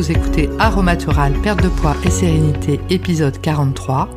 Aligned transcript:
vous 0.00 0.12
écoutez 0.12 0.48
Aromatural, 0.58 1.34
perte 1.42 1.62
de 1.62 1.68
poids 1.68 1.94
et 2.06 2.10
sérénité, 2.10 2.80
épisode 2.88 3.38
43. 3.38 4.08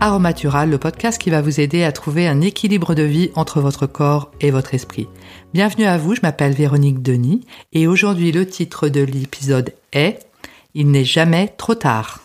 Aromatural, 0.00 0.68
le 0.68 0.78
podcast 0.78 1.20
qui 1.20 1.30
va 1.30 1.42
vous 1.42 1.60
aider 1.60 1.84
à 1.84 1.92
trouver 1.92 2.26
un 2.26 2.40
équilibre 2.40 2.92
de 2.96 3.04
vie 3.04 3.30
entre 3.36 3.60
votre 3.60 3.86
corps 3.86 4.32
et 4.40 4.50
votre 4.50 4.74
esprit. 4.74 5.06
Bienvenue 5.54 5.84
à 5.84 5.96
vous, 5.96 6.16
je 6.16 6.22
m'appelle 6.24 6.54
Véronique 6.54 7.02
Denis 7.02 7.46
et 7.72 7.86
aujourd'hui 7.86 8.32
le 8.32 8.48
titre 8.48 8.88
de 8.88 9.00
l'épisode 9.00 9.74
est 9.92 10.26
Il 10.74 10.90
n'est 10.90 11.04
jamais 11.04 11.54
trop 11.56 11.76
tard. 11.76 12.24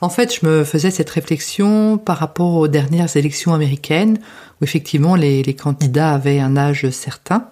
En 0.00 0.10
fait, 0.10 0.32
je 0.32 0.46
me 0.46 0.62
faisais 0.62 0.92
cette 0.92 1.10
réflexion 1.10 1.98
par 1.98 2.18
rapport 2.18 2.54
aux 2.54 2.68
dernières 2.68 3.16
élections 3.16 3.54
américaines 3.54 4.20
où 4.60 4.64
effectivement 4.64 5.16
les, 5.16 5.42
les 5.42 5.54
candidats 5.54 6.14
avaient 6.14 6.38
un 6.38 6.56
âge 6.56 6.88
certain 6.90 7.48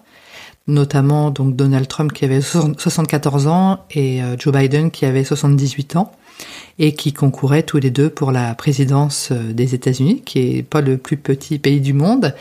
notamment 0.67 1.31
donc 1.31 1.55
Donald 1.55 1.87
Trump 1.87 2.13
qui 2.13 2.25
avait 2.25 2.41
74 2.41 3.47
ans 3.47 3.85
et 3.91 4.23
euh, 4.23 4.37
Joe 4.39 4.55
Biden 4.55 4.91
qui 4.91 5.07
avait 5.07 5.25
78 5.25 5.97
ans 5.97 6.13
et 6.79 6.95
qui 6.95 7.13
concouraient 7.13 7.63
tous 7.63 7.79
les 7.79 7.91
deux 7.91 8.11
pour 8.11 8.33
la 8.33 8.55
présidence 8.55 9.31
euh, 9.33 9.53
des 9.53 9.75
États-Unis, 9.75 10.23
qui 10.25 10.59
est 10.59 10.63
pas 10.63 10.81
le 10.81 10.99
plus 10.99 11.17
petit 11.17 11.59
pays 11.59 11.81
du 11.81 11.93
monde. 11.93 12.35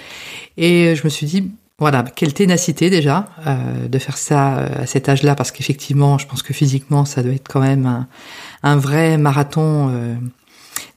Et 0.57 0.87
euh, 0.87 0.95
je 0.95 1.03
me 1.03 1.09
suis 1.09 1.27
dit, 1.27 1.51
voilà, 1.77 2.03
quelle 2.03 2.33
ténacité 2.33 2.89
déjà 2.89 3.27
de 3.89 3.99
faire 3.99 4.17
ça 4.17 4.59
à 4.59 4.85
cet 4.85 5.09
âge-là, 5.09 5.35
parce 5.35 5.51
qu'effectivement, 5.51 6.17
je 6.17 6.25
pense 6.25 6.41
que 6.41 6.53
physiquement, 6.53 7.03
ça 7.03 7.21
doit 7.21 7.33
être 7.33 7.49
quand 7.49 7.59
même 7.59 7.85
un, 7.85 8.07
un 8.63 8.77
vrai 8.77 9.17
marathon 9.17 10.17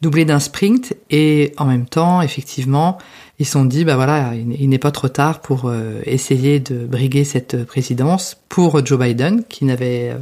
doublé 0.00 0.24
d'un 0.24 0.40
sprint. 0.40 0.94
Et 1.10 1.52
en 1.56 1.66
même 1.66 1.86
temps, 1.86 2.22
effectivement, 2.22 2.98
ils 3.38 3.46
se 3.46 3.52
sont 3.52 3.64
dit, 3.64 3.84
bah 3.84 3.96
voilà, 3.96 4.34
il 4.34 4.68
n'est 4.68 4.78
pas 4.78 4.90
trop 4.90 5.08
tard 5.08 5.40
pour 5.40 5.66
euh, 5.66 6.00
essayer 6.04 6.60
de 6.60 6.86
briguer 6.86 7.24
cette 7.24 7.64
présidence 7.64 8.36
pour 8.48 8.84
Joe 8.84 8.98
Biden, 8.98 9.44
qui 9.48 9.64
n'avait 9.64 10.10
euh, 10.10 10.18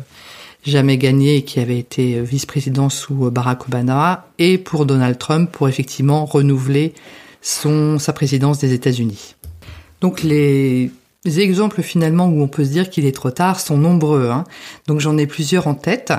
jamais 0.64 0.98
gagné 0.98 1.36
et 1.36 1.42
qui 1.42 1.60
avait 1.60 1.78
été 1.78 2.20
vice-président 2.20 2.88
sous 2.88 3.30
Barack 3.30 3.68
Obama, 3.68 4.26
et 4.38 4.58
pour 4.58 4.86
Donald 4.86 5.18
Trump 5.18 5.50
pour 5.50 5.68
effectivement 5.68 6.24
renouveler 6.24 6.92
son 7.42 7.98
sa 7.98 8.12
présidence 8.12 8.58
des 8.58 8.72
États-Unis. 8.72 9.36
Donc 10.00 10.22
les 10.22 10.90
les 11.26 11.40
exemples 11.40 11.82
finalement 11.82 12.26
où 12.26 12.40
on 12.42 12.48
peut 12.48 12.64
se 12.64 12.70
dire 12.70 12.88
qu'il 12.88 13.04
est 13.04 13.14
trop 13.14 13.30
tard 13.30 13.60
sont 13.60 13.76
nombreux. 13.76 14.30
Hein. 14.30 14.44
Donc 14.86 15.00
j'en 15.00 15.18
ai 15.18 15.26
plusieurs 15.26 15.66
en 15.66 15.74
tête, 15.74 16.12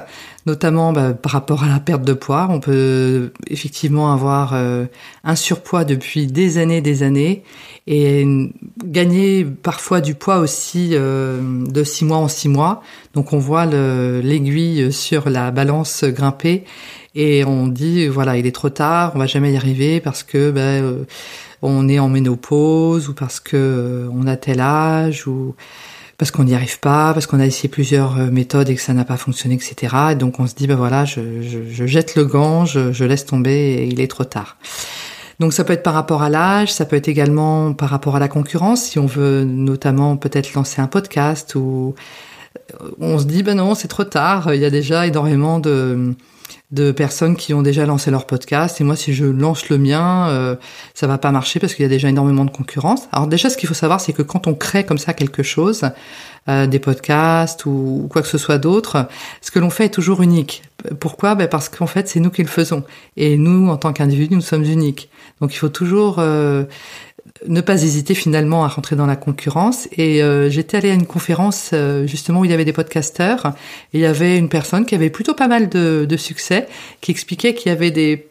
notamment 0.46 0.94
bah, 0.94 1.14
par 1.14 1.32
rapport 1.32 1.64
à 1.64 1.68
la 1.68 1.80
perte 1.80 2.04
de 2.04 2.14
poids. 2.14 2.48
On 2.52 2.60
peut 2.60 3.32
effectivement 3.48 4.14
avoir 4.14 4.54
euh, 4.54 4.86
un 5.24 5.36
surpoids 5.36 5.86
depuis 5.86 6.28
des 6.28 6.58
années, 6.60 6.82
des 6.82 7.02
années, 7.02 7.44
et 7.88 8.28
gagner 8.84 9.46
parfois 9.46 10.02
du 10.02 10.14
poids 10.14 10.40
aussi 10.40 10.90
euh, 10.92 11.40
de 11.68 11.84
six 11.84 12.06
mois 12.06 12.18
en 12.18 12.28
six 12.28 12.50
mois. 12.50 12.84
Donc 13.14 13.34
on 13.34 13.40
voit 13.40 13.66
l'aiguille 13.66 14.92
sur 14.92 15.30
la 15.30 15.52
balance 15.52 16.04
grimper 16.04 16.66
et 17.18 17.44
on 17.44 17.68
dit 17.68 18.08
voilà 18.08 18.38
il 18.38 18.46
est 18.46 18.52
trop 18.52 18.70
tard, 18.70 19.12
on 19.16 19.20
va 19.20 19.26
jamais 19.26 19.52
y 19.52 19.58
arriver 19.58 20.00
parce 20.00 20.24
que 20.24 20.52
bah, 20.52 20.62
euh, 20.62 21.04
on 21.62 21.90
est 21.90 22.00
en 22.00 22.10
ménopause 22.10 23.10
ou 23.10 23.14
parce 23.14 23.40
que 23.40 23.58
euh, 23.58 24.10
on 24.14 24.28
a 24.28 24.38
tel 24.38 24.62
âge 24.62 25.28
ou 25.28 25.56
parce 26.18 26.32
qu'on 26.32 26.46
n'y 26.46 26.56
arrive 26.56 26.80
pas, 26.80 27.14
parce 27.14 27.28
qu'on 27.28 27.40
a 27.40 27.46
essayé 27.46 27.70
plusieurs 27.70 28.18
euh, 28.18 28.32
méthodes 28.32 28.70
et 28.70 28.76
que 28.76 28.82
ça 28.82 28.94
n'a 28.94 29.06
pas 29.06 29.18
fonctionné, 29.18 29.56
etc. 29.56 29.96
Et 30.12 30.16
donc 30.16 30.40
on 30.40 30.48
se 30.48 30.56
dit, 30.56 30.66
ben 30.66 30.76
voilà, 30.76 31.06
je, 31.06 31.22
je, 31.42 31.86
jette 31.86 32.16
le 32.16 32.26
gant, 32.26 32.66
je, 32.66 32.92
je, 32.92 33.04
laisse 33.04 33.26
tomber 33.26 33.76
et 33.76 33.86
il 33.86 34.00
est 34.00 34.08
trop 34.08 34.24
tard. 34.24 34.58
Donc 35.40 35.54
ça 35.54 35.64
peut 35.64 35.74
être 35.74 35.84
par 35.84 35.94
rapport 35.94 36.24
à 36.24 36.30
l'âge, 36.30 36.72
ça 36.72 36.86
peut 36.86 36.96
être 36.96 37.08
également 37.08 37.74
par 37.74 37.90
rapport 37.90 38.16
à 38.16 38.20
la 38.20 38.28
concurrence, 38.28 38.84
si 38.84 39.00
on 39.00 39.06
veut 39.06 39.44
notamment 39.44 40.18
peut-être 40.18 40.54
lancer 40.54 40.82
un 40.82 40.88
podcast 40.88 41.54
ou 41.56 41.94
on 43.00 43.20
se 43.20 43.26
dit, 43.26 43.44
ben 43.44 43.58
non, 43.58 43.76
c'est 43.76 43.88
trop 43.88 44.04
tard, 44.04 44.54
il 44.54 44.62
y 44.62 44.66
a 44.66 44.70
déjà 44.70 45.08
énormément 45.08 45.60
de 45.60 46.16
de 46.72 46.92
personnes 46.92 47.38
qui 47.38 47.54
ont 47.54 47.62
déjà 47.62 47.86
lancé 47.86 48.12
leur 48.12 48.26
podcast. 48.26 48.82
Et 48.82 48.84
moi 48.84 48.96
si 48.96 49.14
je 49.14 49.26
lance 49.26 49.70
le 49.70 49.78
mien 49.78 50.28
euh, 50.30 50.56
ça 50.94 51.08
va 51.08 51.18
pas 51.18 51.32
marcher 51.32 51.60
parce 51.60 51.74
qu'il 51.74 51.84
y 51.84 51.86
a 51.86 51.90
déjà 51.90 52.10
énormément 52.10 52.44
de 52.44 52.52
concurrence. 52.52 53.08
Alors 53.12 53.28
déjà 53.28 53.50
ce 53.50 53.56
qu'il 53.58 53.70
faut 53.70 53.76
savoir 53.76 54.02
c'est 54.02 54.14
que 54.14 54.22
quand 54.22 54.48
on 54.48 54.54
crée 54.54 54.86
comme 54.86 54.98
ça 54.98 55.14
quelque 55.14 55.44
chose 55.44 55.90
euh, 56.50 56.68
des 56.68 56.80
podcasts 56.80 57.66
ou, 57.66 58.08
quoi 58.10 58.22
que 58.22 58.28
ce 58.28 58.38
soit 58.38 58.58
d'autre 58.58 59.08
ce 59.42 59.52
que 59.52 59.60
l'on 59.60 59.70
fait 59.70 59.86
est 59.86 59.94
toujours 59.94 60.22
unique. 60.22 60.64
Pourquoi? 61.00 61.36
Ben 61.36 61.48
parce 61.48 61.70
qu'en 61.70 61.88
fait 61.88 62.10
c'est 62.10 62.20
nous 62.20 62.32
qui 62.32 62.42
le 62.42 62.50
faisons. 62.50 62.84
Et 63.16 63.38
nous 63.38 63.70
en 63.70 63.78
tant 63.78 63.94
qu'individus 63.94 64.36
nous 64.36 64.42
sommes 64.42 64.66
uniques. 64.66 65.10
Donc 65.40 65.54
il 65.54 65.58
faut 65.58 65.70
toujours 65.70 66.18
euh, 66.20 66.66
ne 67.48 67.62
pas 67.62 67.84
hésiter 67.84 68.16
finalement 68.16 68.66
à 68.66 68.68
rentrer 68.68 68.96
dans 68.96 69.06
la 69.06 69.16
concurrence. 69.16 69.88
Et 69.94 70.22
euh, 70.24 70.50
j'étais 70.50 70.78
allée 70.78 70.92
à 70.92 70.94
une 70.94 71.06
conférence 71.06 71.72
euh, 71.74 72.08
justement 72.08 72.42
où 72.42 72.46
il 72.46 72.52
y 72.52 72.54
avait 72.54 72.66
des 72.66 72.74
podcasteurs 72.74 73.54
et 73.94 74.00
il 74.00 74.02
y 74.02 74.06
avait 74.06 74.38
une 74.38 74.50
personne 74.50 74.86
qui 74.86 74.96
avait 74.96 75.10
plutôt 75.10 75.34
pas 75.34 75.48
mal 75.48 75.70
de, 75.70 76.06
de 76.08 76.18
succès, 76.18 76.68
qui 77.02 77.12
expliquait 77.12 77.54
qu'il 77.54 77.72
y 77.72 77.76
avait 77.76 77.92
des 77.92 78.28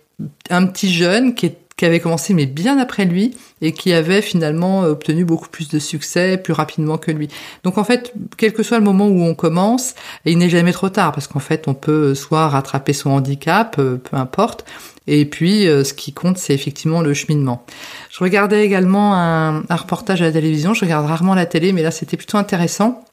un 0.49 0.67
petit 0.67 0.93
jeune 0.93 1.34
qui, 1.34 1.53
qui 1.76 1.84
avait 1.84 2.00
commencé 2.00 2.32
mais 2.32 2.47
bien 2.47 2.78
après 2.78 3.04
lui 3.04 3.37
et 3.60 3.72
qui 3.72 3.92
avait 3.92 4.22
finalement 4.22 4.82
obtenu 4.82 5.25
beaucoup 5.25 5.48
plus 5.48 5.69
de 5.69 5.78
succès 5.78 6.38
plus 6.38 6.53
rapidement 6.53 6.97
que 6.97 7.10
lui. 7.10 7.28
Donc 7.64 7.76
en 7.78 7.84
fait, 7.84 8.14
quel 8.37 8.53
que 8.53 8.62
soit 8.62 8.78
le 8.78 8.84
moment 8.84 9.06
où 9.06 9.22
on 9.22 9.34
commence, 9.34 9.94
il 10.25 10.38
n'est 10.38 10.48
jamais 10.48 10.72
trop 10.72 10.88
tard 10.88 11.12
parce 11.12 11.26
qu'en 11.26 11.41
fait, 11.41 11.69
on 11.69 11.75
peut 11.75 12.15
soit 12.15 12.48
rattraper 12.48 12.92
son 12.92 13.10
handicap, 13.10 13.76
euh, 13.78 13.97
peu 13.97 14.16
importe, 14.16 14.65
et 15.06 15.25
puis, 15.25 15.69
euh, 15.69 15.84
ce 15.84 15.94
qui 15.94 16.12
compte, 16.12 16.38
c'est 16.38 16.54
effectivement 16.54 17.00
le 17.00 17.15
cheminement. 17.15 17.65
Je 18.10 18.19
regardais 18.22 18.65
également 18.65 19.15
un, 19.15 19.62
reportage 19.70 20.20
à 20.22 20.25
la 20.25 20.32
télévision. 20.32 20.75
Je 20.75 20.84
regarde 20.84 21.06
rarement 21.06 21.34
la 21.34 21.47
télé, 21.47 21.72
mais 21.72 21.82
là, 21.82 21.91
c'était 21.91 22.16
plutôt 22.16 22.38
intéressant. 22.38 23.04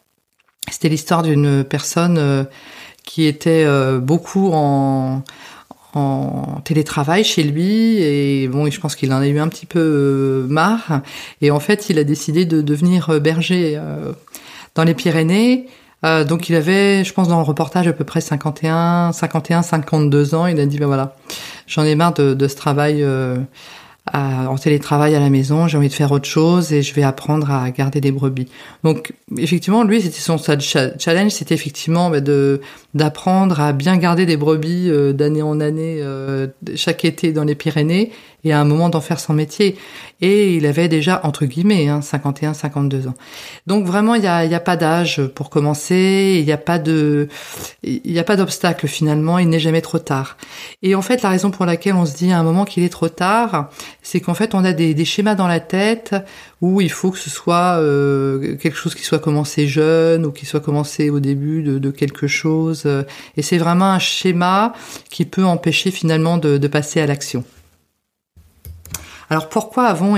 C'était 0.72 0.90
l'histoire 0.90 1.23
d'une 1.23 1.63
personne 1.63 2.18
euh, 2.18 2.44
qui 3.03 3.25
était 3.25 3.63
euh, 3.66 4.00
beaucoup 4.00 4.52
en, 4.53 5.23
en 5.94 6.62
télétravail 6.64 7.24
chez 7.24 7.44
lui 7.44 8.02
et 8.02 8.48
bon 8.48 8.70
je 8.70 8.80
pense 8.80 8.96
qu'il 8.96 9.14
en 9.14 9.18
a 9.18 9.28
eu 9.28 9.40
un 9.40 9.48
petit 9.48 9.66
peu 9.66 10.46
marre 10.50 11.02
et 11.42 11.52
en 11.52 11.59
fait 11.59 11.90
il 11.90 12.00
a 12.00 12.04
décidé 12.04 12.46
de 12.46 12.62
devenir 12.62 13.20
berger 13.22 13.80
dans 14.76 14.84
les 14.84 14.94
Pyrénées 14.94 15.68
euh, 16.03 16.24
donc 16.24 16.50
il 16.50 16.56
avait, 16.56 17.03
je 17.03 17.14
pense 17.14 17.28
dans 17.28 17.38
le 17.38 17.44
reportage 17.44 17.88
à 17.88 17.94
peu 17.94 18.03
près 18.03 18.22
51, 18.22 19.12
51, 19.14 19.62
52 19.62 20.36
ans. 20.36 20.48
Il 20.48 20.59
a 20.59 20.66
dit 20.66 20.78
ben 20.78 20.88
voilà, 20.88 21.16
j'en 21.68 21.84
ai 21.84 21.96
marre 21.96 22.14
de, 22.14 22.34
de 22.34 22.48
ce 22.48 22.56
travail 22.56 23.03
en 24.12 24.58
télétravail 24.58 25.16
à 25.16 25.19
la 25.19 25.30
maison. 25.30 25.68
J'ai 25.68 25.78
envie 25.78 25.88
de 25.88 25.94
faire 25.94 26.12
autre 26.12 26.28
chose 26.28 26.74
et 26.74 26.81
je 26.81 26.94
vais 26.94 27.03
apprendre 27.03 27.50
à 27.50 27.72
garder 27.72 28.02
des 28.02 28.12
brebis. 28.12 28.47
Donc 28.84 29.14
effectivement, 29.38 29.84
lui, 29.84 30.02
c'était 30.02 30.19
son 30.19 30.38
challenge, 30.38 31.31
c'était 31.31 31.56
effectivement 31.56 32.09
ben, 32.09 32.22
de 32.22 32.62
d'apprendre 32.94 33.59
à 33.59 33.74
bien 33.74 33.97
garder 33.97 34.25
des 34.25 34.38
brebis 34.38 34.90
euh, 34.90 35.14
d'année 35.14 35.41
en 35.41 35.59
année, 35.59 36.00
euh, 36.02 36.47
chaque 36.75 37.06
été 37.06 37.31
dans 37.31 37.44
les 37.44 37.56
Pyrénées 37.56 38.12
et 38.44 38.54
à 38.54 38.59
un 38.59 38.66
moment 38.66 38.90
d'en 38.90 39.02
faire 39.02 39.20
son 39.20 39.34
métier. 39.34 39.78
Et 40.22 40.56
il 40.56 40.66
avait 40.66 40.88
déjà, 40.88 41.20
entre 41.24 41.46
guillemets, 41.46 41.90
hein, 41.90 42.02
51, 42.02 42.54
52 42.54 43.08
ans. 43.08 43.14
Donc 43.68 43.86
vraiment, 43.86 44.16
il 44.16 44.22
n'y 44.22 44.28
a, 44.28 44.46
y 44.46 44.56
a 44.56 44.59
pas 44.59 44.78
d'âge 44.78 45.22
pour 45.36 45.50
commencer, 45.50 46.38
il 46.40 46.46
n'y 46.46 46.52
a 46.52 46.58
pas 46.58 46.80
de, 46.80 47.28
il 47.84 48.02
n'y 48.06 48.20
a 48.20 48.24
pas 48.24 48.38
d'obstacle 48.38 48.88
finalement, 48.88 49.38
il 49.38 49.50
n'est 49.50 49.59
jamais 49.59 49.82
trop 49.82 50.00
tard. 50.00 50.38
Et 50.82 50.96
en 50.96 51.02
fait, 51.02 51.22
la 51.24 51.30
raison 51.30 51.52
pour 51.52 51.66
laquelle 51.66 51.96
on 51.96 52.06
se 52.06 52.16
dit 52.16 52.32
à 52.32 52.40
un 52.40 52.44
moment 52.44 52.64
qu'il 52.64 52.84
est 52.84 52.90
trop 52.90 53.09
tard, 53.09 53.70
c'est 54.02 54.22
qu'en 54.22 54.34
fait, 54.34 54.56
on 54.56 54.64
a 54.64 54.72
des, 54.72 54.94
des, 54.94 55.06
schémas 55.06 55.36
dans 55.36 55.48
la 55.48 55.59
tête 55.59 56.16
où 56.62 56.80
il 56.80 56.92
faut 56.92 57.12
que 57.12 57.20
ce 57.20 57.30
soit 57.30 57.78
euh, 57.80 58.56
quelque 58.58 58.78
chose 58.78 58.96
qui 58.96 59.03
soit 59.03 59.20
commencé 59.20 59.68
jeune 59.68 60.26
ou 60.26 60.32
qui 60.32 60.46
soit 60.46 60.62
commencé 60.62 61.09
au 61.09 61.20
début 61.20 61.64
de, 61.64 61.80
de 61.80 61.92
quelque 61.92 62.28
chose. 62.28 62.88
Et 63.36 63.42
c'est 63.42 63.58
vraiment 63.58 63.92
un 63.92 64.00
schéma 64.00 64.74
qui 65.09 65.26
peut 65.26 65.44
empêcher 65.44 65.91
finalement 65.91 66.38
de, 66.38 66.58
de 66.58 66.67
passer 66.67 67.02
à 67.02 67.06
l'action. 67.06 67.44
Alors 69.34 69.50
pourquoi 69.50 69.85
avons 69.85 70.16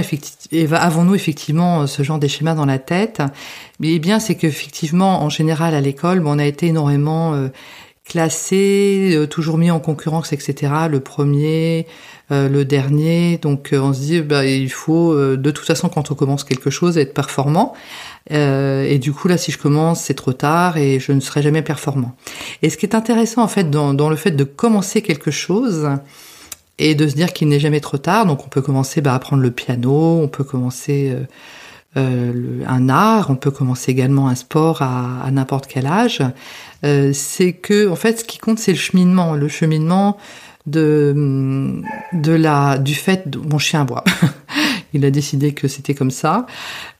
avons-nous 0.73 1.15
effectivement 1.15 1.83
euh, 1.83 1.87
ce 1.87 2.03
genre 2.03 2.19
de 2.19 2.27
schémas 2.27 2.53
dans 2.53 2.65
la 2.65 2.79
tête? 2.79 3.21
Eh 3.81 3.97
bien, 3.99 4.19
c'est 4.19 4.35
qu'effectivement, 4.35 5.23
en 5.23 5.29
général, 5.29 5.73
à 5.73 5.79
l'école, 5.79 6.21
on 6.25 6.37
a 6.37 6.43
été 6.43 6.67
énormément 6.67 7.33
euh, 7.33 7.47
classé, 8.03 9.13
euh, 9.15 9.25
toujours 9.25 9.57
mis 9.57 9.71
en 9.71 9.79
concurrence, 9.79 10.33
etc. 10.33 10.73
Le 10.89 10.99
premier, 10.99 11.87
le 12.29 12.63
dernier. 12.63 13.37
Donc, 13.37 13.69
on 13.71 13.93
se 13.93 13.99
dit, 14.01 14.19
bah, 14.19 14.45
il 14.45 14.69
faut, 14.69 15.15
de 15.15 15.51
toute 15.51 15.65
façon, 15.65 15.87
quand 15.87 16.11
on 16.11 16.15
commence 16.15 16.43
quelque 16.43 16.69
chose, 16.69 16.97
être 16.97 17.13
performant. 17.13 17.73
et 18.29 18.99
du 18.99 19.13
coup, 19.13 19.29
là, 19.29 19.37
si 19.37 19.53
je 19.53 19.57
commence, 19.57 20.01
c'est 20.01 20.15
trop 20.15 20.33
tard 20.33 20.75
et 20.75 20.99
je 20.99 21.13
ne 21.13 21.21
serai 21.21 21.41
jamais 21.41 21.61
performant. 21.61 22.17
Et 22.63 22.69
ce 22.69 22.75
qui 22.75 22.85
est 22.85 22.95
intéressant, 22.95 23.43
en 23.43 23.47
fait, 23.47 23.69
dans 23.69 24.09
le 24.09 24.15
fait 24.17 24.31
de 24.31 24.43
commencer 24.43 25.01
quelque 25.01 25.31
chose, 25.31 25.87
et 26.77 26.95
de 26.95 27.07
se 27.07 27.15
dire 27.15 27.33
qu'il 27.33 27.47
n'est 27.47 27.59
jamais 27.59 27.79
trop 27.79 27.97
tard. 27.97 28.25
Donc 28.25 28.45
on 28.45 28.49
peut 28.49 28.61
commencer 28.61 29.01
bah, 29.01 29.13
à 29.13 29.15
apprendre 29.15 29.41
le 29.41 29.51
piano, 29.51 30.19
on 30.21 30.27
peut 30.27 30.43
commencer 30.43 31.11
euh, 31.13 31.23
euh, 31.97 32.61
un 32.67 32.89
art, 32.89 33.29
on 33.29 33.35
peut 33.35 33.51
commencer 33.51 33.91
également 33.91 34.27
un 34.27 34.35
sport 34.35 34.81
à, 34.81 35.29
n'importe 35.31 35.67
quel 35.67 35.85
âge. 35.85 36.21
Euh, 36.83 37.11
c'est 37.13 37.53
que 37.53 37.89
en 37.89 37.95
fait 37.95 38.19
ce 38.19 38.25
qui 38.25 38.37
compte 38.37 38.59
c'est 38.59 38.73
le 38.73 38.77
cheminement, 38.77 39.33
le 39.33 39.47
cheminement 39.47 40.17
de 40.65 41.81
de 42.11 42.31
la 42.33 42.77
du 42.77 42.95
fait 42.95 43.33
mon 43.49 43.59
chien 43.59 43.85
boit. 43.85 44.03
Il 44.93 45.05
a 45.05 45.11
décidé 45.11 45.53
que 45.53 45.67
c'était 45.67 45.93
comme 45.93 46.11
ça. 46.11 46.45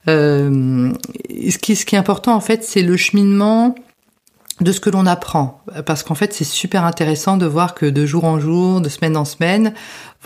Euh, 0.08 0.92
ce 1.50 1.58
qui 1.58 1.76
ce 1.76 1.84
qui 1.84 1.94
est 1.94 1.98
important 1.98 2.34
en 2.34 2.40
fait 2.40 2.64
c'est 2.64 2.82
le 2.82 2.96
cheminement 2.96 3.74
de 4.60 4.72
ce 4.72 4.80
que 4.80 4.88
l'on 4.88 5.06
apprend, 5.06 5.60
parce 5.84 6.02
qu'en 6.02 6.14
fait 6.14 6.32
c'est 6.32 6.44
super 6.44 6.84
intéressant 6.84 7.36
de 7.36 7.46
voir 7.46 7.74
que 7.74 7.86
de 7.86 8.06
jour 8.06 8.24
en 8.24 8.40
jour, 8.40 8.80
de 8.80 8.88
semaine 8.88 9.16
en 9.16 9.26
semaine, 9.26 9.74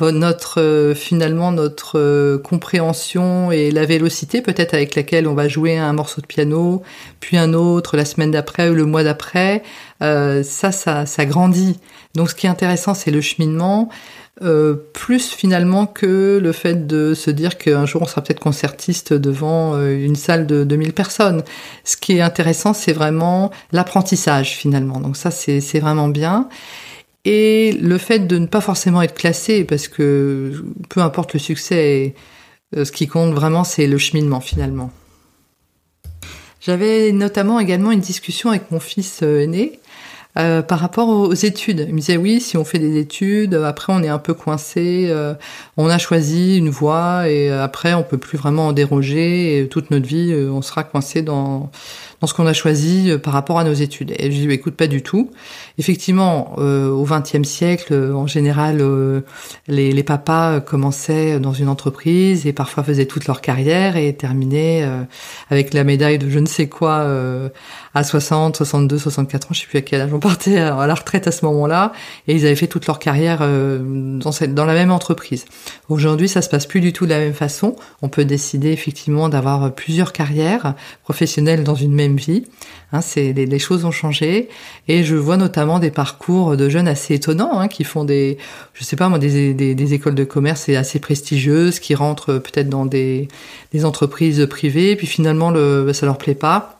notre 0.08 0.60
euh, 0.60 0.94
finalement 0.94 1.52
notre 1.52 1.98
euh, 1.98 2.38
compréhension 2.38 3.52
et 3.52 3.70
la 3.70 3.84
vélocité 3.84 4.40
peut-être 4.40 4.74
avec 4.74 4.94
laquelle 4.94 5.28
on 5.28 5.34
va 5.34 5.48
jouer 5.48 5.76
un 5.76 5.92
morceau 5.92 6.20
de 6.20 6.26
piano, 6.26 6.82
puis 7.20 7.36
un 7.36 7.52
autre 7.52 7.96
la 7.96 8.04
semaine 8.04 8.30
d'après 8.30 8.70
ou 8.70 8.74
le 8.74 8.86
mois 8.86 9.04
d'après, 9.04 9.62
euh, 10.02 10.42
ça, 10.42 10.72
ça, 10.72 11.06
ça 11.06 11.24
grandit. 11.26 11.78
Donc 12.14 12.30
ce 12.30 12.34
qui 12.34 12.46
est 12.46 12.50
intéressant, 12.50 12.94
c'est 12.94 13.10
le 13.10 13.20
cheminement. 13.20 13.90
Euh, 14.42 14.74
plus 14.94 15.28
finalement 15.34 15.84
que 15.84 16.40
le 16.42 16.52
fait 16.52 16.86
de 16.86 17.12
se 17.12 17.30
dire 17.30 17.58
qu'un 17.58 17.84
jour 17.84 18.00
on 18.00 18.06
sera 18.06 18.22
peut-être 18.22 18.40
concertiste 18.40 19.12
devant 19.12 19.74
euh, 19.74 20.02
une 20.02 20.16
salle 20.16 20.46
de 20.46 20.64
2000 20.64 20.94
personnes. 20.94 21.42
Ce 21.84 21.98
qui 21.98 22.16
est 22.16 22.22
intéressant, 22.22 22.72
c'est 22.72 22.94
vraiment 22.94 23.50
l'apprentissage 23.70 24.56
finalement. 24.56 24.98
Donc 24.98 25.18
ça, 25.18 25.30
c'est 25.30 25.78
vraiment 25.78 26.08
bien. 26.08 26.48
Et 27.24 27.72
le 27.72 27.98
fait 27.98 28.20
de 28.20 28.38
ne 28.38 28.46
pas 28.46 28.60
forcément 28.60 29.02
être 29.02 29.14
classé, 29.14 29.64
parce 29.64 29.88
que 29.88 30.64
peu 30.88 31.00
importe 31.00 31.34
le 31.34 31.38
succès, 31.38 32.14
euh, 32.76 32.84
ce 32.84 32.92
qui 32.92 33.06
compte 33.06 33.34
vraiment, 33.34 33.64
c'est 33.64 33.86
le 33.86 33.98
cheminement 33.98 34.40
finalement. 34.40 34.90
J'avais 36.60 37.12
notamment 37.12 37.58
également 37.58 37.90
une 37.90 38.00
discussion 38.00 38.50
avec 38.50 38.70
mon 38.70 38.80
fils 38.80 39.22
aîné 39.22 39.80
euh, 40.38 40.62
par 40.62 40.78
rapport 40.78 41.08
aux 41.08 41.34
études. 41.34 41.86
Il 41.88 41.94
me 41.94 41.98
disait 41.98 42.16
oui, 42.16 42.40
si 42.40 42.56
on 42.56 42.64
fait 42.64 42.78
des 42.78 42.98
études, 42.98 43.54
après 43.54 43.92
on 43.92 44.00
est 44.00 44.08
un 44.08 44.20
peu 44.20 44.32
coincé, 44.32 45.06
euh, 45.08 45.34
on 45.76 45.88
a 45.88 45.98
choisi 45.98 46.56
une 46.56 46.70
voie 46.70 47.28
et 47.28 47.50
après 47.50 47.94
on 47.94 48.04
peut 48.04 48.16
plus 48.16 48.38
vraiment 48.38 48.68
en 48.68 48.72
déroger 48.72 49.58
et 49.58 49.66
toute 49.66 49.90
notre 49.90 50.06
vie 50.06 50.30
euh, 50.30 50.48
on 50.52 50.62
sera 50.62 50.84
coincé 50.84 51.22
dans 51.22 51.72
dans 52.20 52.28
ce 52.28 52.34
qu'on 52.34 52.46
a 52.46 52.52
choisi 52.52 53.10
par 53.20 53.32
rapport 53.32 53.58
à 53.58 53.64
nos 53.64 53.72
études. 53.72 54.12
Et 54.18 54.30
je 54.30 54.38
lui 54.38 54.46
dis 54.46 54.52
écoute 54.52 54.74
pas 54.74 54.86
du 54.86 55.02
tout. 55.02 55.30
Effectivement, 55.78 56.54
au 56.58 57.02
XXe 57.02 57.48
siècle, 57.48 57.94
en 57.94 58.26
général, 58.26 58.84
les, 59.68 59.90
les, 59.90 60.02
papas 60.02 60.60
commençaient 60.60 61.40
dans 61.40 61.54
une 61.54 61.68
entreprise 61.68 62.46
et 62.46 62.52
parfois 62.52 62.84
faisaient 62.84 63.06
toute 63.06 63.26
leur 63.26 63.40
carrière 63.40 63.96
et 63.96 64.12
terminaient 64.12 64.86
avec 65.48 65.72
la 65.72 65.82
médaille 65.82 66.18
de 66.18 66.28
je 66.28 66.38
ne 66.38 66.44
sais 66.44 66.68
quoi 66.68 67.06
à 67.94 68.04
60, 68.04 68.56
62, 68.56 68.98
64 68.98 69.46
ans, 69.46 69.48
je 69.52 69.60
sais 69.60 69.66
plus 69.66 69.78
à 69.78 69.82
quel 69.82 70.00
âge 70.00 70.12
on 70.12 70.20
partait 70.20 70.58
à 70.58 70.86
la 70.86 70.94
retraite 70.94 71.26
à 71.26 71.32
ce 71.32 71.44
moment-là, 71.46 71.92
et 72.28 72.34
ils 72.34 72.46
avaient 72.46 72.54
fait 72.54 72.68
toute 72.68 72.86
leur 72.86 72.98
carrière 72.98 73.38
euh, 73.42 73.80
dans, 74.18 74.32
cette, 74.32 74.54
dans 74.54 74.64
la 74.64 74.74
même 74.74 74.92
entreprise. 74.92 75.44
Aujourd'hui, 75.88 76.28
ça 76.28 76.40
se 76.40 76.48
passe 76.48 76.66
plus 76.66 76.80
du 76.80 76.92
tout 76.92 77.04
de 77.04 77.10
la 77.10 77.18
même 77.18 77.34
façon. 77.34 77.74
On 78.02 78.08
peut 78.08 78.24
décider 78.24 78.70
effectivement 78.70 79.28
d'avoir 79.28 79.72
plusieurs 79.74 80.12
carrières 80.12 80.74
professionnelles 81.02 81.64
dans 81.64 81.74
une 81.74 81.92
même 81.92 82.16
vie. 82.16 82.44
Hein, 82.92 83.00
c'est 83.00 83.32
les, 83.32 83.58
choses 83.58 83.84
ont 83.84 83.90
changé, 83.90 84.48
et 84.88 85.04
je 85.04 85.16
vois 85.16 85.36
notamment 85.36 85.78
des 85.78 85.90
parcours 85.90 86.56
de 86.56 86.68
jeunes 86.68 86.88
assez 86.88 87.14
étonnants 87.14 87.58
hein, 87.58 87.68
qui 87.68 87.84
font 87.84 88.04
des, 88.04 88.38
je 88.74 88.84
sais 88.84 88.96
pas 88.96 89.08
moi, 89.08 89.18
des, 89.18 89.52
des, 89.52 89.74
des 89.74 89.94
écoles 89.94 90.14
de 90.14 90.24
commerce 90.24 90.68
assez 90.68 91.00
prestigieuses, 91.00 91.80
qui 91.80 91.94
rentrent 91.94 92.34
peut-être 92.34 92.68
dans 92.68 92.86
des, 92.86 93.28
des 93.72 93.84
entreprises 93.84 94.46
privées, 94.48 94.96
puis 94.96 95.06
finalement 95.06 95.50
le, 95.50 95.92
ça 95.92 96.06
leur 96.06 96.18
plaît 96.18 96.34
pas 96.34 96.79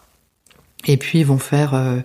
et 0.87 0.97
puis 0.97 1.21
ils 1.21 1.27
vont 1.27 1.38
faire 1.38 1.75
euh, 1.75 1.99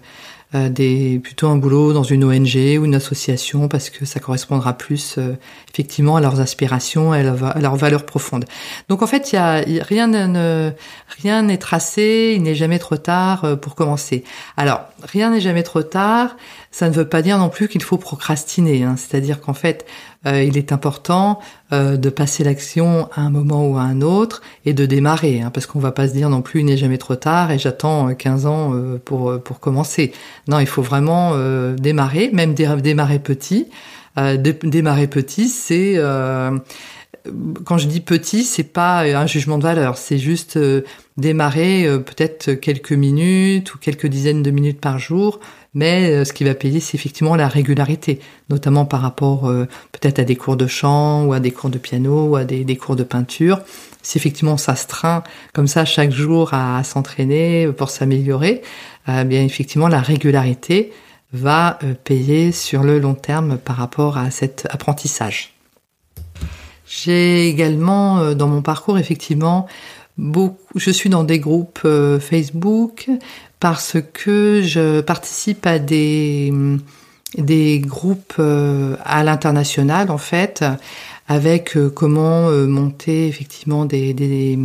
euh, 0.54 0.70
des 0.70 1.20
plutôt 1.24 1.48
un 1.48 1.56
boulot 1.56 1.94
dans 1.94 2.04
une 2.04 2.24
ONG 2.24 2.56
ou 2.80 2.86
une 2.86 2.96
association 2.96 3.68
parce 3.68 3.90
que 3.90 4.06
ça 4.06 4.20
correspondra 4.20 4.74
plus 4.74 5.16
euh, 5.18 5.36
effectivement 5.72 6.18
à 6.18 6.22
leurs 6.22 6.40
aspirations 6.40 7.14
et 7.14 7.20
à, 7.20 7.60
leurs 7.60 7.76
valeurs 7.76 8.06
profondes. 8.06 8.46
Donc 8.90 9.02
en 9.02 9.08
fait, 9.08 9.30
rien 9.32 10.08
n'est 11.42 11.58
tracé, 11.58 12.34
il 12.36 12.44
n'est 12.44 12.56
jamais 12.56 12.80
trop 12.80 12.98
tard 12.98 13.60
pour 13.60 13.76
commencer. 13.76 14.24
Alors 14.58 14.82
rien 15.04 15.32
n'est 15.32 15.42
jamais 15.42 15.64
trop 15.64 15.84
tard. 15.84 16.36
Ça 16.76 16.90
ne 16.90 16.94
veut 16.94 17.08
pas 17.08 17.22
dire 17.22 17.38
non 17.38 17.48
plus 17.48 17.70
qu'il 17.70 17.82
faut 17.82 17.96
procrastiner. 17.96 18.84
Hein. 18.84 18.96
C'est-à-dire 18.98 19.40
qu'en 19.40 19.54
fait, 19.54 19.86
euh, 20.28 20.44
il 20.44 20.58
est 20.58 20.74
important 20.74 21.40
euh, 21.72 21.96
de 21.96 22.10
passer 22.10 22.44
l'action 22.44 23.08
à 23.16 23.22
un 23.22 23.30
moment 23.30 23.66
ou 23.66 23.78
à 23.78 23.84
un 23.84 24.02
autre 24.02 24.42
et 24.66 24.74
de 24.74 24.86
démarrer, 24.86 25.40
hein, 25.40 25.52
parce 25.52 25.68
qu'on 25.68 25.80
va 25.80 25.94
pas 25.94 26.10
se 26.10 26.12
dire 26.12 26.30
non 26.30 26.42
plus 26.42 26.60
il 26.60 26.66
n'est 26.66 26.76
jamais 26.76 26.98
trop 26.98 27.16
tard 27.16 27.52
et 27.52 27.60
j'attends 27.60 28.14
15 28.14 28.46
euh, 28.46 28.50
ans 28.50 28.74
pour 29.06 29.42
pour 29.42 29.62
commencer. 29.62 30.12
Non, 30.50 30.60
il 30.60 30.68
faut 30.68 30.82
vraiment 30.82 31.32
démarrer, 31.78 32.30
même 32.34 32.54
démarrer 32.54 33.20
petit. 33.20 33.70
démarrer 34.18 35.08
petit, 35.08 35.48
c'est 35.48 35.98
quand 37.64 37.78
je 37.78 37.88
dis 37.88 38.02
petit, 38.02 38.44
c'est 38.44 38.64
pas 38.64 39.02
un 39.02 39.28
jugement 39.28 39.58
de 39.58 39.64
valeur, 39.64 39.98
c'est 39.98 40.18
juste 40.18 40.60
démarrer 41.18 41.88
peut-être 42.06 42.54
quelques 42.54 42.92
minutes 42.92 43.74
ou 43.74 43.78
quelques 43.78 44.08
dizaines 44.08 44.44
de 44.44 44.52
minutes 44.52 44.80
par 44.80 45.00
jour 45.00 45.40
mais 45.76 46.10
euh, 46.10 46.26
ce 46.26 46.34
qui 46.34 46.44
va 46.46 46.56
payer, 46.56 46.80
c'est 46.80 46.98
effectivement 46.98 47.36
la 47.36 47.48
régularité, 47.48 48.20
notamment 48.50 48.86
par 48.86 49.02
rapport 49.02 49.48
euh, 49.48 49.68
peut-être 49.92 50.20
à 50.20 50.24
des 50.24 50.38
cours 50.38 50.56
de 50.56 50.68
chant 50.68 51.26
ou 51.26 51.34
à 51.34 51.40
des 51.40 51.52
cours 51.52 51.70
de 51.70 51.78
piano 51.78 52.30
ou 52.30 52.36
à 52.38 52.46
des, 52.46 52.78
cours 52.78 52.96
de 52.96 53.04
peinture. 53.04 53.60
Si 54.02 54.18
effectivement 54.18 54.54
on 54.54 54.58
s'astreint 54.58 55.24
comme 55.54 55.68
ça 55.68 55.84
chaque 55.84 56.12
jour 56.12 56.54
à, 56.54 56.84
s'entraîner 56.84 57.68
pour 57.78 57.90
s'améliorer, 57.90 58.62
euh, 59.10 59.26
bien 59.26 59.44
effectivement 59.44 59.90
la 59.90 60.00
régularité 60.00 60.92
va 61.34 61.80
payer 62.06 62.54
sur 62.54 62.84
le 62.84 62.98
long 62.98 63.14
terme 63.14 63.58
par 63.58 63.76
rapport 63.76 64.18
à 64.18 64.32
cet 64.32 64.68
apprentissage. 64.70 65.55
J'ai 66.88 67.48
également 67.50 68.34
dans 68.36 68.48
mon 68.48 68.62
parcours 68.62 68.98
effectivement 68.98 69.68
beaucoup, 70.18 70.80
je 70.80 70.92
suis 70.92 71.10
dans 71.10 71.24
des 71.24 71.40
groupes 71.40 71.88
Facebook, 72.20 73.10
parce 73.60 73.98
que 74.14 74.62
je 74.64 75.02
participe 75.02 75.66
à 75.66 75.80
des, 75.80 76.54
des 77.38 77.80
groupes 77.80 78.36
euh, 78.40 78.96
à 79.04 79.24
l'international 79.24 80.12
en 80.12 80.18
fait, 80.18 80.64
avec 81.28 81.76
euh, 81.76 81.90
comment 81.90 82.50
euh, 82.50 82.68
monter 82.68 83.28
effectivement 83.28 83.86
des, 83.86 84.14
des, 84.14 84.58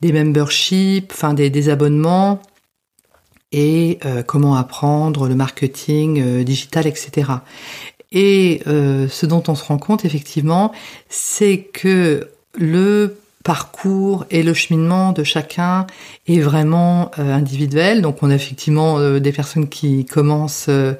des 0.00 0.12
memberships, 0.12 1.12
enfin 1.12 1.34
des, 1.34 1.50
des 1.50 1.68
abonnements 1.68 2.40
et 3.54 3.98
comment 4.26 4.54
apprendre 4.56 5.28
le 5.28 5.34
marketing 5.34 6.42
digital, 6.42 6.86
etc. 6.86 7.32
Et 8.12 8.62
ce 8.66 9.26
dont 9.26 9.42
on 9.48 9.54
se 9.54 9.64
rend 9.64 9.78
compte 9.78 10.04
effectivement, 10.04 10.72
c'est 11.08 11.58
que 11.72 12.28
le 12.54 13.16
parcours 13.42 14.24
et 14.30 14.42
le 14.42 14.54
cheminement 14.54 15.12
de 15.12 15.24
chacun 15.24 15.86
est 16.26 16.40
vraiment 16.40 17.10
euh, 17.18 17.34
individuel. 17.34 18.02
Donc 18.02 18.22
on 18.22 18.30
a 18.30 18.34
effectivement 18.34 18.98
euh, 18.98 19.18
des 19.18 19.32
personnes 19.32 19.68
qui 19.68 20.04
commencent 20.04 20.66
euh, 20.68 20.94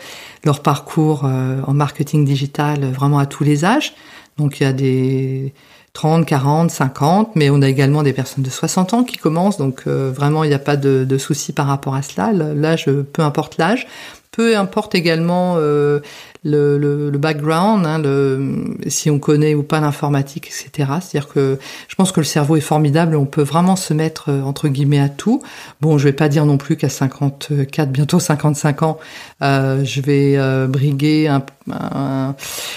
leur 0.44 0.60
parcours 0.60 1.24
en 1.24 1.72
marketing 1.72 2.24
digital 2.24 2.84
vraiment 2.84 3.18
à 3.18 3.26
tous 3.26 3.44
les 3.44 3.64
âges. 3.64 3.94
Donc 4.38 4.60
il 4.60 4.64
y 4.64 4.66
a 4.66 4.72
des 4.72 5.54
30, 5.92 6.26
40, 6.26 6.70
50, 6.70 7.36
mais 7.36 7.48
on 7.50 7.62
a 7.62 7.68
également 7.68 8.02
des 8.02 8.12
personnes 8.12 8.42
de 8.42 8.50
60 8.50 8.94
ans 8.94 9.04
qui 9.04 9.18
commencent. 9.18 9.56
Donc 9.56 9.86
vraiment 9.86 10.42
il 10.42 10.48
n'y 10.48 10.54
a 10.54 10.58
pas 10.58 10.76
de, 10.76 11.04
de 11.08 11.18
souci 11.18 11.52
par 11.52 11.68
rapport 11.68 11.94
à 11.94 12.02
cela. 12.02 12.32
L'âge, 12.32 12.86
peu 13.12 13.22
importe 13.22 13.56
l'âge. 13.58 13.86
Peu 14.32 14.56
importe 14.56 14.94
également 14.94 15.56
euh, 15.58 16.00
le, 16.44 16.76
le, 16.76 17.10
le, 17.10 17.18
background, 17.18 17.86
hein, 17.86 17.98
le, 17.98 18.76
si 18.88 19.10
on 19.10 19.18
connaît 19.18 19.54
ou 19.54 19.62
pas 19.62 19.80
l'informatique, 19.80 20.48
etc. 20.48 20.90
C'est-à-dire 21.00 21.28
que 21.28 21.58
je 21.88 21.94
pense 21.94 22.10
que 22.10 22.20
le 22.20 22.24
cerveau 22.24 22.56
est 22.56 22.60
formidable 22.60 23.16
on 23.16 23.26
peut 23.26 23.42
vraiment 23.42 23.76
se 23.76 23.94
mettre 23.94 24.30
euh, 24.30 24.42
entre 24.42 24.68
guillemets 24.68 25.00
à 25.00 25.08
tout. 25.08 25.42
Bon, 25.80 25.98
je 25.98 26.04
vais 26.04 26.12
pas 26.12 26.28
dire 26.28 26.44
non 26.46 26.58
plus 26.58 26.76
qu'à 26.76 26.88
54, 26.88 27.90
bientôt 27.90 28.18
55 28.18 28.82
ans, 28.82 28.98
euh, 29.42 29.84
je 29.84 30.00
vais 30.00 30.36
euh, 30.36 30.66
briguer 30.66 31.28
un, 31.28 32.34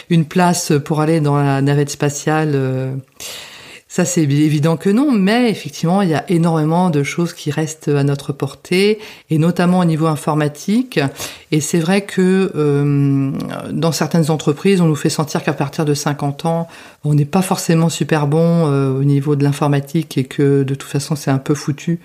une 0.09 0.25
place 0.25 0.71
pour 0.83 1.01
aller 1.01 1.19
dans 1.19 1.37
la 1.37 1.61
navette 1.61 1.89
spatiale. 1.89 2.51
Euh, 2.53 2.93
ça, 3.95 4.03
c'est 4.03 4.23
évident 4.23 4.75
que 4.75 4.89
non, 4.89 5.13
mais 5.13 5.49
effectivement, 5.49 6.01
il 6.01 6.09
y 6.09 6.15
a 6.15 6.29
énormément 6.29 6.89
de 6.89 7.01
choses 7.01 7.31
qui 7.31 7.49
restent 7.49 7.87
à 7.87 8.03
notre 8.03 8.33
portée, 8.33 8.99
et 9.29 9.37
notamment 9.37 9.79
au 9.79 9.85
niveau 9.85 10.07
informatique. 10.07 10.99
Et 11.53 11.61
c'est 11.61 11.79
vrai 11.79 12.01
que 12.01 12.51
euh, 12.57 13.31
dans 13.71 13.93
certaines 13.93 14.29
entreprises, 14.31 14.81
on 14.81 14.87
nous 14.87 14.97
fait 14.97 15.09
sentir 15.09 15.43
qu'à 15.43 15.53
partir 15.53 15.85
de 15.85 15.93
50 15.93 16.45
ans, 16.45 16.67
on 17.05 17.13
n'est 17.13 17.23
pas 17.23 17.41
forcément 17.41 17.87
super 17.87 18.27
bon 18.27 18.69
euh, 18.69 18.89
au 18.89 19.05
niveau 19.05 19.37
de 19.37 19.45
l'informatique 19.45 20.17
et 20.17 20.25
que 20.25 20.63
de 20.63 20.75
toute 20.75 20.91
façon, 20.91 21.15
c'est 21.15 21.31
un 21.31 21.37
peu 21.37 21.55
foutu. 21.55 22.01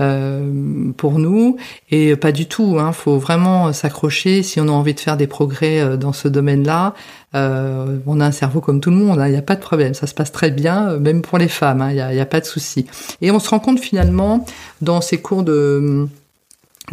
Euh, 0.00 0.90
pour 0.96 1.20
nous 1.20 1.56
et 1.92 2.16
pas 2.16 2.32
du 2.32 2.46
tout. 2.46 2.78
Hein. 2.80 2.90
Faut 2.90 3.18
vraiment 3.18 3.72
s'accrocher 3.72 4.42
si 4.42 4.60
on 4.60 4.66
a 4.66 4.72
envie 4.72 4.94
de 4.94 4.98
faire 4.98 5.16
des 5.16 5.28
progrès 5.28 5.80
euh, 5.80 5.96
dans 5.96 6.12
ce 6.12 6.26
domaine-là. 6.26 6.94
Euh, 7.34 7.98
on 8.06 8.20
a 8.20 8.26
un 8.26 8.32
cerveau 8.32 8.60
comme 8.60 8.80
tout 8.80 8.90
le 8.90 8.96
monde, 8.96 9.20
hein. 9.20 9.26
il 9.26 9.32
n'y 9.32 9.38
a 9.38 9.42
pas 9.42 9.56
de 9.56 9.60
problème, 9.60 9.94
ça 9.94 10.06
se 10.06 10.14
passe 10.14 10.30
très 10.30 10.50
bien, 10.50 10.90
euh, 10.90 10.98
même 10.98 11.22
pour 11.22 11.38
les 11.38 11.48
femmes, 11.48 11.80
hein. 11.80 11.90
il 11.90 12.14
n'y 12.14 12.20
a, 12.20 12.26
pas 12.26 12.40
de 12.40 12.44
souci. 12.44 12.86
Et 13.20 13.30
on 13.30 13.40
se 13.40 13.48
rend 13.50 13.58
compte 13.58 13.80
finalement 13.80 14.44
dans 14.80 15.00
ces 15.00 15.18
cours 15.18 15.42
de 15.42 16.08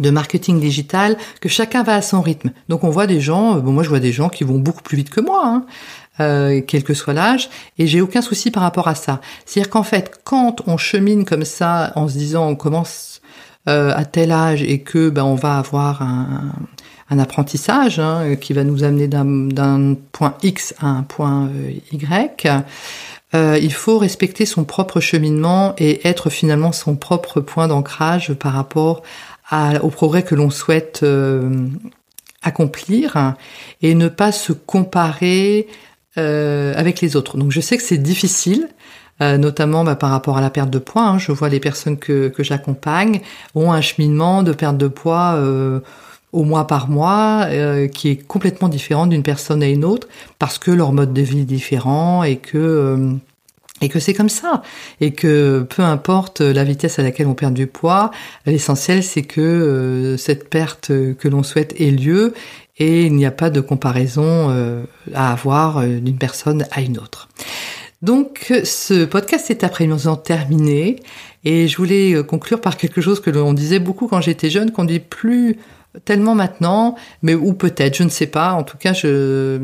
de 0.00 0.08
marketing 0.08 0.58
digital 0.58 1.18
que 1.42 1.50
chacun 1.50 1.82
va 1.82 1.94
à 1.94 2.00
son 2.00 2.22
rythme. 2.22 2.50
Donc 2.70 2.82
on 2.82 2.88
voit 2.88 3.06
des 3.06 3.20
gens, 3.20 3.56
bon 3.56 3.72
moi 3.72 3.82
je 3.82 3.90
vois 3.90 4.00
des 4.00 4.10
gens 4.10 4.30
qui 4.30 4.42
vont 4.42 4.58
beaucoup 4.58 4.80
plus 4.80 4.96
vite 4.96 5.10
que 5.10 5.20
moi, 5.20 5.42
hein, 5.44 5.66
euh, 6.20 6.60
quel 6.66 6.84
que 6.84 6.92
soit 6.92 7.14
l'âge, 7.14 7.48
et 7.78 7.86
j'ai 7.86 8.00
aucun 8.00 8.20
souci 8.20 8.50
par 8.50 8.62
rapport 8.62 8.86
à 8.86 8.94
ça. 8.94 9.20
C'est-à-dire 9.46 9.70
qu'en 9.70 9.82
fait, 9.82 10.20
quand 10.24 10.60
on 10.66 10.76
chemine 10.76 11.24
comme 11.24 11.44
ça, 11.44 11.92
en 11.94 12.06
se 12.06 12.18
disant 12.18 12.46
on 12.48 12.54
commence 12.54 13.22
euh, 13.68 13.92
à 13.96 14.04
tel 14.04 14.30
âge 14.30 14.62
et 14.62 14.80
que 14.80 15.08
ben 15.08 15.24
on 15.24 15.36
va 15.36 15.56
avoir 15.56 16.02
un, 16.02 16.52
un 17.08 17.18
apprentissage 17.18 17.98
hein, 17.98 18.36
qui 18.36 18.52
va 18.52 18.64
nous 18.64 18.84
amener 18.84 19.08
d'un 19.08 19.94
point 20.12 20.34
X 20.42 20.74
à 20.80 20.86
un 20.88 21.02
point 21.02 21.50
Y. 21.92 22.46
il 23.34 23.72
faut 23.72 23.98
respecter 23.98 24.44
son 24.44 24.64
propre 24.64 25.00
cheminement 25.00 25.74
et 25.78 26.06
être 26.06 26.28
finalement 26.28 26.72
son 26.72 26.96
propre 26.96 27.40
point 27.40 27.68
d'ancrage 27.68 28.34
par 28.34 28.52
rapport 28.52 29.02
au 29.82 29.88
progrès 29.90 30.22
que 30.22 30.34
l'on 30.34 30.50
souhaite 30.50 31.04
accomplir 32.42 33.34
et 33.80 33.94
ne 33.94 34.08
pas 34.08 34.32
se 34.32 34.52
comparer 34.52 35.68
euh, 36.18 36.72
avec 36.76 37.00
les 37.00 37.16
autres. 37.16 37.36
Donc 37.36 37.50
je 37.52 37.60
sais 37.60 37.76
que 37.76 37.82
c'est 37.82 37.98
difficile, 37.98 38.68
euh, 39.20 39.38
notamment 39.38 39.84
bah, 39.84 39.96
par 39.96 40.10
rapport 40.10 40.38
à 40.38 40.40
la 40.40 40.50
perte 40.50 40.70
de 40.70 40.78
poids. 40.78 41.04
Hein. 41.04 41.18
Je 41.18 41.32
vois 41.32 41.48
les 41.48 41.60
personnes 41.60 41.98
que, 41.98 42.28
que 42.28 42.42
j'accompagne 42.42 43.20
ont 43.54 43.72
un 43.72 43.80
cheminement 43.80 44.42
de 44.42 44.52
perte 44.52 44.78
de 44.78 44.88
poids 44.88 45.34
euh, 45.36 45.80
au 46.32 46.44
mois 46.44 46.66
par 46.66 46.88
mois 46.88 47.46
euh, 47.48 47.88
qui 47.88 48.08
est 48.08 48.16
complètement 48.16 48.68
différent 48.68 49.06
d'une 49.06 49.22
personne 49.22 49.62
à 49.62 49.68
une 49.68 49.84
autre 49.84 50.08
parce 50.38 50.58
que 50.58 50.70
leur 50.70 50.92
mode 50.92 51.12
de 51.12 51.22
vie 51.22 51.40
est 51.40 51.44
différent 51.44 52.22
et 52.22 52.36
que 52.36 52.58
euh, 52.58 53.12
et 53.82 53.88
que 53.88 53.98
c'est 53.98 54.14
comme 54.14 54.28
ça 54.28 54.62
et 55.00 55.12
que 55.12 55.66
peu 55.68 55.82
importe 55.82 56.40
la 56.40 56.64
vitesse 56.64 56.98
à 56.98 57.02
laquelle 57.02 57.26
on 57.26 57.34
perd 57.34 57.52
du 57.52 57.66
poids, 57.66 58.12
l'essentiel 58.46 59.02
c'est 59.02 59.22
que 59.22 59.40
euh, 59.40 60.16
cette 60.16 60.48
perte 60.48 60.88
que 60.88 61.28
l'on 61.28 61.42
souhaite 61.42 61.78
ait 61.80 61.90
lieu 61.90 62.32
et 62.78 63.06
il 63.06 63.14
n'y 63.14 63.26
a 63.26 63.30
pas 63.30 63.50
de 63.50 63.60
comparaison 63.60 64.50
euh, 64.50 64.84
à 65.14 65.32
avoir 65.32 65.78
euh, 65.78 66.00
d'une 66.00 66.18
personne 66.18 66.66
à 66.70 66.80
une 66.80 66.98
autre. 66.98 67.28
Donc 68.00 68.52
ce 68.64 69.04
podcast 69.04 69.50
est 69.50 69.64
présent 69.68 70.16
terminé 70.16 70.96
et 71.44 71.68
je 71.68 71.76
voulais 71.76 72.24
conclure 72.24 72.60
par 72.60 72.76
quelque 72.76 73.00
chose 73.00 73.20
que 73.20 73.30
l'on 73.30 73.52
disait 73.52 73.78
beaucoup 73.78 74.08
quand 74.08 74.20
j'étais 74.20 74.50
jeune, 74.50 74.72
qu'on 74.72 74.84
dit 74.84 74.98
plus 74.98 75.58
tellement 76.04 76.34
maintenant, 76.34 76.96
mais 77.22 77.34
ou 77.34 77.52
peut-être, 77.52 77.96
je 77.96 78.02
ne 78.02 78.08
sais 78.08 78.26
pas. 78.26 78.52
En 78.52 78.62
tout 78.62 78.78
cas, 78.78 78.92
je 78.92 79.60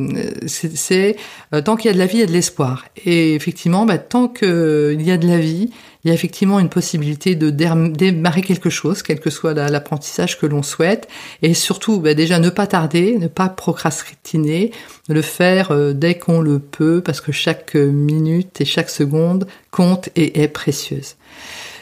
c'est 0.47 1.17
euh, 1.55 1.63
tant 1.63 1.77
qu'il 1.77 1.89
y 1.89 1.91
a 1.91 1.95
de 1.95 1.99
la 1.99 2.07
vie, 2.07 2.19
il 2.19 2.21
y 2.21 2.25
a 2.25 2.27
de 2.27 2.33
l'espoir. 2.33 2.85
Et 3.05 3.35
effectivement, 3.35 3.87
bah, 3.87 3.99
tant 3.99 4.29
qu'il 4.29 5.01
y 5.01 5.11
a 5.11 5.17
de 5.17 5.27
la 5.27 5.39
vie, 5.39 5.71
il 6.05 6.09
y 6.09 6.11
a 6.11 6.15
effectivement 6.15 6.59
une 6.61 6.69
possibilité 6.69 7.35
de 7.35 7.51
démarrer 7.51 8.43
quelque 8.43 8.71
chose, 8.71 9.03
quel 9.03 9.21
que 9.21 9.31
soit 9.31 9.55
l'apprentissage 9.55 10.39
que 10.39 10.47
l'on 10.47 10.63
souhaite, 10.63 11.09
et 11.43 11.55
surtout, 11.55 12.01
bah, 12.01 12.15
déjà 12.15 12.39
ne 12.39 12.51
pas 12.51 12.67
tarder, 12.67 13.17
ne 13.19 13.29
pas 13.29 13.49
procrastiner, 13.49 14.73
le 15.09 15.23
faire 15.23 15.71
euh, 15.71 15.93
dès 15.93 16.19
qu'on 16.19 16.41
le 16.41 16.59
peut, 16.59 17.01
parce 17.05 17.21
que 17.21 17.33
chaque 17.33 17.75
minute 17.75 18.61
et 18.61 18.65
chaque 18.65 18.91
seconde 18.91 19.47
compte 19.71 20.11
et 20.15 20.43
est 20.43 20.49
précieuse. 20.49 21.17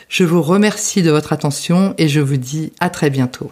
Je 0.08 0.22
vous 0.22 0.40
remercie 0.40 1.02
de 1.02 1.10
votre 1.10 1.32
attention 1.32 1.94
et 1.98 2.08
je 2.08 2.20
vous 2.20 2.36
dis 2.36 2.72
à 2.78 2.90
très 2.90 3.10
bientôt. 3.10 3.50